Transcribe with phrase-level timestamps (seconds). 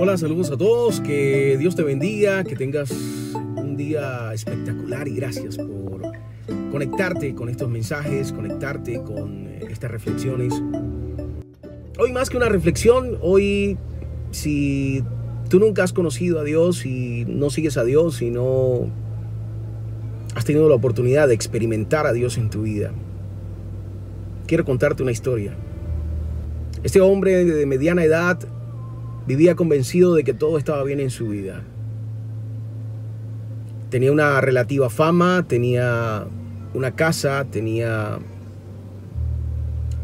[0.00, 2.92] Hola, saludos a todos, que Dios te bendiga, que tengas
[3.56, 6.02] un día espectacular y gracias por
[6.70, 10.54] conectarte con estos mensajes, conectarte con eh, estas reflexiones.
[11.98, 13.76] Hoy más que una reflexión, hoy
[14.30, 15.02] si
[15.48, 18.86] tú nunca has conocido a Dios y no sigues a Dios y no
[20.36, 22.92] has tenido la oportunidad de experimentar a Dios en tu vida,
[24.46, 25.56] quiero contarte una historia.
[26.84, 28.38] Este hombre de mediana edad
[29.28, 31.62] vivía convencido de que todo estaba bien en su vida.
[33.90, 36.26] Tenía una relativa fama, tenía
[36.72, 38.20] una casa, tenía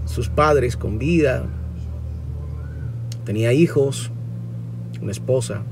[0.05, 1.47] sus padres con vida,
[3.25, 4.11] tenía hijos,
[5.01, 5.63] una esposa,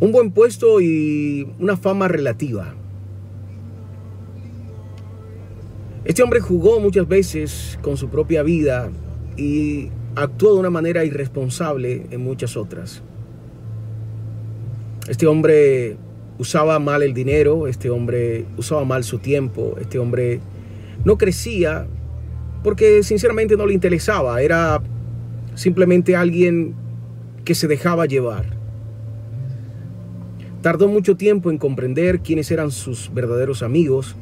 [0.00, 2.74] un buen puesto y una fama relativa.
[6.04, 8.90] Este hombre jugó muchas veces con su propia vida
[9.36, 13.02] y actuó de una manera irresponsable en muchas otras.
[15.08, 15.96] Este hombre
[16.38, 20.40] usaba mal el dinero, este hombre usaba mal su tiempo, este hombre
[21.04, 21.86] no crecía
[22.62, 24.80] porque sinceramente no le interesaba, era
[25.54, 26.74] simplemente alguien
[27.44, 28.56] que se dejaba llevar.
[30.60, 34.14] Tardó mucho tiempo en comprender quiénes eran sus verdaderos amigos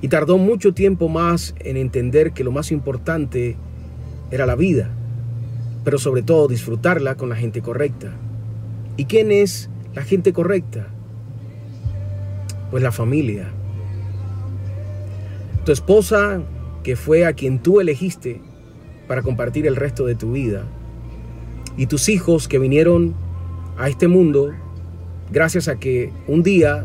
[0.00, 3.56] y tardó mucho tiempo más en entender que lo más importante
[4.32, 4.92] era la vida
[5.84, 8.12] pero sobre todo disfrutarla con la gente correcta.
[8.96, 10.88] ¿Y quién es la gente correcta?
[12.70, 13.48] Pues la familia.
[15.64, 16.42] Tu esposa,
[16.82, 18.40] que fue a quien tú elegiste
[19.08, 20.64] para compartir el resto de tu vida.
[21.76, 23.14] Y tus hijos que vinieron
[23.78, 24.52] a este mundo
[25.30, 26.84] gracias a que un día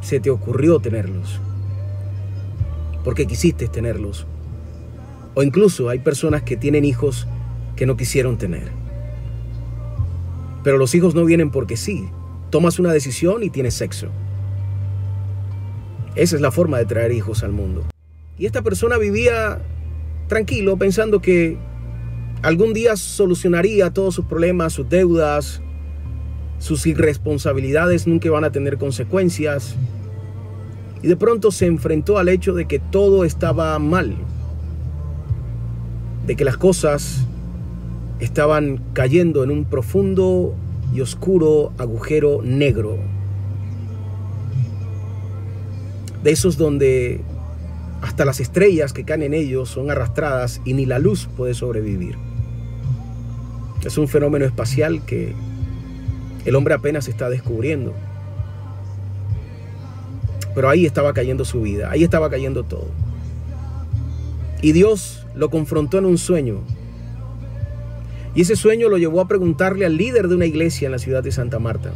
[0.00, 1.40] se te ocurrió tenerlos.
[3.04, 4.26] Porque quisiste tenerlos.
[5.34, 7.26] O incluso hay personas que tienen hijos
[7.80, 8.68] que no quisieron tener.
[10.62, 12.10] Pero los hijos no vienen porque sí.
[12.50, 14.08] Tomas una decisión y tienes sexo.
[16.14, 17.86] Esa es la forma de traer hijos al mundo.
[18.36, 19.62] Y esta persona vivía
[20.28, 21.56] tranquilo pensando que
[22.42, 25.62] algún día solucionaría todos sus problemas, sus deudas,
[26.58, 29.74] sus irresponsabilidades nunca van a tener consecuencias.
[31.02, 34.18] Y de pronto se enfrentó al hecho de que todo estaba mal,
[36.26, 37.26] de que las cosas
[38.20, 40.54] estaban cayendo en un profundo
[40.94, 42.98] y oscuro agujero negro.
[46.22, 47.20] De esos donde
[48.02, 52.16] hasta las estrellas que caen en ellos son arrastradas y ni la luz puede sobrevivir.
[53.84, 55.34] Es un fenómeno espacial que
[56.44, 57.94] el hombre apenas está descubriendo.
[60.54, 62.88] Pero ahí estaba cayendo su vida, ahí estaba cayendo todo.
[64.60, 66.60] Y Dios lo confrontó en un sueño
[68.40, 71.22] y ese sueño lo llevó a preguntarle al líder de una iglesia en la ciudad
[71.22, 71.92] de Santa Marta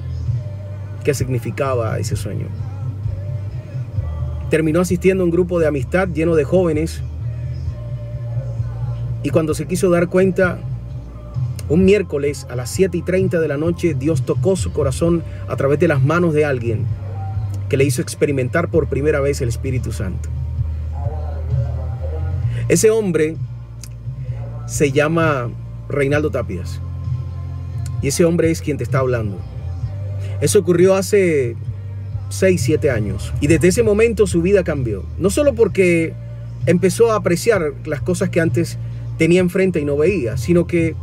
[1.02, 2.48] qué significaba ese sueño.
[4.50, 7.00] Terminó asistiendo a un grupo de amistad lleno de jóvenes
[9.22, 10.58] y cuando se quiso dar cuenta,
[11.70, 15.56] un miércoles a las 7 y 30 de la noche, Dios tocó su corazón a
[15.56, 16.84] través de las manos de alguien
[17.70, 20.28] que le hizo experimentar por primera vez el Espíritu Santo.
[22.68, 23.38] Ese hombre
[24.66, 25.48] se llama
[25.88, 26.80] Reinaldo Tapias.
[28.02, 29.38] Y ese hombre es quien te está hablando.
[30.40, 31.56] Eso ocurrió hace
[32.28, 33.32] 6, 7 años.
[33.40, 35.04] Y desde ese momento su vida cambió.
[35.18, 36.12] No solo porque
[36.66, 38.78] empezó a apreciar las cosas que antes
[39.18, 40.94] tenía enfrente y no veía, sino que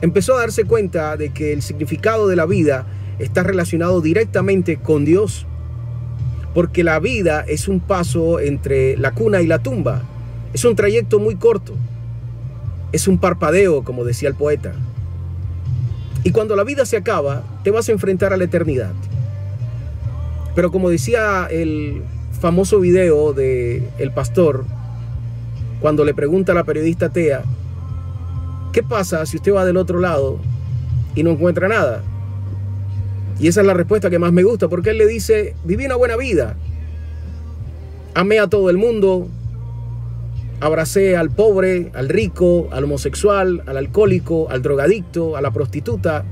[0.00, 2.86] empezó a darse cuenta de que el significado de la vida
[3.18, 5.46] está relacionado directamente con Dios.
[6.54, 10.02] Porque la vida es un paso entre la cuna y la tumba.
[10.52, 11.74] Es un trayecto muy corto.
[12.94, 14.72] Es un parpadeo, como decía el poeta.
[16.22, 18.92] Y cuando la vida se acaba, te vas a enfrentar a la eternidad.
[20.54, 22.04] Pero como decía el
[22.40, 24.64] famoso video de El Pastor,
[25.80, 27.42] cuando le pregunta a la periodista Tea,
[28.72, 30.38] ¿qué pasa si usted va del otro lado
[31.16, 32.00] y no encuentra nada?
[33.40, 35.96] Y esa es la respuesta que más me gusta, porque él le dice, viví una
[35.96, 36.54] buena vida,
[38.14, 39.26] amé a todo el mundo,
[40.60, 46.24] Abracé al pobre, al rico, al homosexual, al alcohólico, al drogadicto, a la prostituta.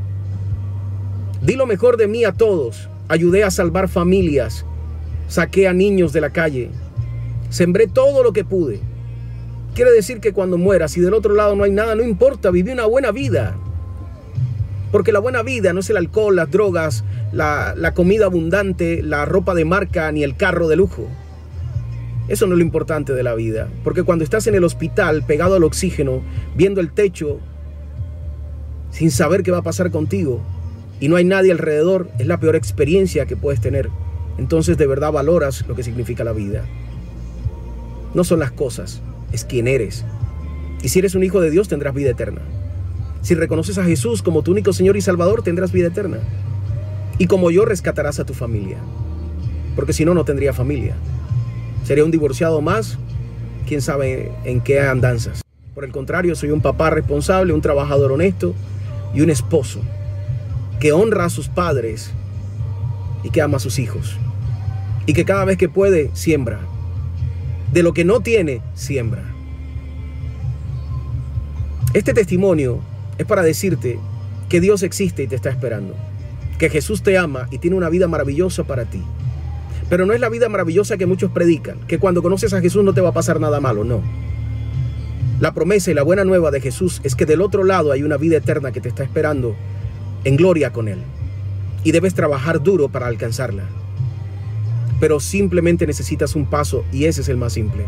[1.43, 2.89] Di lo mejor de mí a todos.
[3.09, 4.65] Ayudé a salvar familias.
[5.29, 6.71] Saqué a niños de la calle.
[7.51, 8.81] Sembré todo lo que pude.
[9.75, 12.71] Quiere decir que cuando muera, si del otro lado no hay nada, no importa, viví
[12.71, 13.57] una buena vida.
[14.93, 19.55] Porque la buena vida no es el alcohol, las drogas, la comida abundante, la ropa
[19.55, 21.09] de marca ni el carro de lujo.
[22.29, 23.69] Eso no es lo importante de la vida.
[23.85, 26.23] Porque cuando estás en el hospital, pegado al oxígeno,
[26.57, 27.41] viendo el techo
[28.91, 30.41] sin saber qué va a pasar contigo
[31.01, 33.89] y no hay nadie alrededor, es la peor experiencia que puedes tener.
[34.39, 36.65] Entonces de verdad valoras lo que significa la vida.
[38.15, 39.01] No son las cosas,
[39.33, 40.05] es quién eres.
[40.83, 42.43] Y si eres un hijo de Dios tendrás vida eterna.
[43.23, 46.19] Si reconoces a Jesús como tu único Señor y Salvador tendrás vida eterna.
[47.19, 48.79] Y como yo rescatarás a tu familia.
[49.77, 50.95] Porque si no, no tendría familia.
[51.85, 52.99] Sería un divorciado más,
[53.67, 55.43] quién sabe en qué andanzas.
[55.75, 58.55] Por el contrario, soy un papá responsable, un trabajador honesto
[59.15, 59.81] y un esposo
[60.81, 62.13] que honra a sus padres
[63.23, 64.17] y que ama a sus hijos.
[65.07, 66.61] Y que cada vez que puede, siembra.
[67.73, 69.23] De lo que no tiene, siembra.
[71.95, 72.81] Este testimonio
[73.19, 73.99] es para decirte
[74.49, 75.95] que Dios existe y te está esperando.
[76.59, 79.03] Que Jesús te ama y tiene una vida maravillosa para ti.
[79.93, 82.95] Pero no es la vida maravillosa que muchos predican, que cuando conoces a Jesús no
[82.95, 84.01] te va a pasar nada malo, no.
[85.39, 88.17] La promesa y la buena nueva de Jesús es que del otro lado hay una
[88.17, 89.55] vida eterna que te está esperando
[90.25, 91.03] en gloria con Él.
[91.85, 93.65] Y debes trabajar duro para alcanzarla.
[94.99, 97.85] Pero simplemente necesitas un paso y ese es el más simple.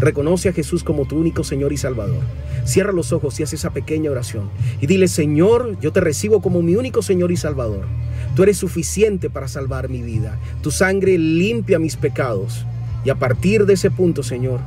[0.00, 2.24] Reconoce a Jesús como tu único Señor y Salvador.
[2.64, 4.50] Cierra los ojos y haz esa pequeña oración.
[4.80, 7.86] Y dile, Señor, yo te recibo como mi único Señor y Salvador.
[8.34, 10.38] Tú eres suficiente para salvar mi vida.
[10.62, 12.64] Tu sangre limpia mis pecados.
[13.04, 14.60] Y a partir de ese punto, Señor,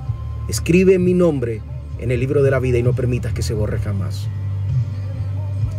[0.50, 1.62] escribe mi nombre
[2.00, 4.28] en el libro de la vida y no permitas que se borre jamás.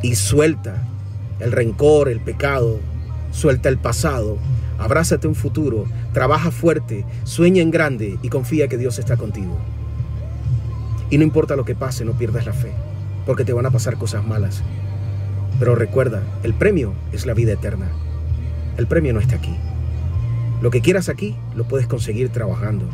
[0.02, 0.82] Y suelta
[1.40, 2.78] el rencor, el pecado,
[3.32, 4.38] suelta el pasado,
[4.78, 9.58] abrázate un futuro, trabaja fuerte, sueña en grande y confía que Dios está contigo.
[11.10, 12.72] Y no importa lo que pase, no pierdas la fe,
[13.26, 14.62] porque te van a pasar cosas malas.
[15.58, 17.90] Pero recuerda, el premio es la vida eterna.
[18.76, 19.54] El premio no está aquí.
[20.60, 22.86] Lo que quieras aquí, lo puedes conseguir trabajando.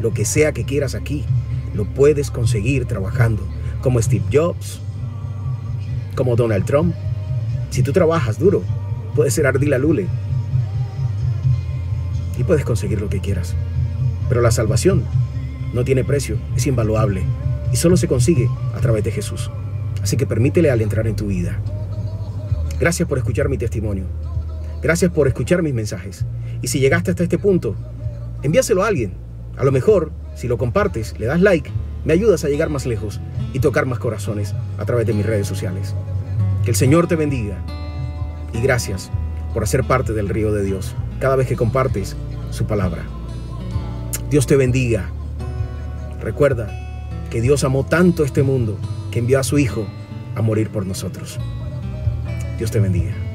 [0.00, 1.24] Lo que sea que quieras aquí,
[1.74, 3.42] lo puedes conseguir trabajando,
[3.82, 4.80] como Steve Jobs,
[6.14, 6.94] como Donald Trump.
[7.70, 8.62] Si tú trabajas duro,
[9.14, 10.06] puedes ser Ardila Lule
[12.38, 13.54] y puedes conseguir lo que quieras.
[14.28, 15.04] Pero la salvación
[15.72, 17.22] no tiene precio, es invaluable
[17.72, 19.50] y solo se consigue a través de Jesús.
[20.02, 21.60] Así que permítele al entrar en tu vida.
[22.78, 24.04] Gracias por escuchar mi testimonio.
[24.82, 26.24] Gracias por escuchar mis mensajes.
[26.62, 27.74] Y si llegaste hasta este punto,
[28.42, 29.14] envíaselo a alguien.
[29.56, 31.70] A lo mejor si lo compartes, le das like,
[32.04, 33.20] me ayudas a llegar más lejos
[33.54, 35.94] y tocar más corazones a través de mis redes sociales.
[36.62, 37.56] Que el Señor te bendiga
[38.52, 39.10] y gracias
[39.54, 42.16] por hacer parte del río de Dios cada vez que compartes
[42.50, 43.02] su palabra.
[44.28, 45.08] Dios te bendiga.
[46.20, 46.68] Recuerda
[47.30, 48.76] que Dios amó tanto este mundo
[49.10, 49.86] que envió a su Hijo
[50.34, 51.40] a morir por nosotros.
[52.58, 53.25] Dios te bendiga.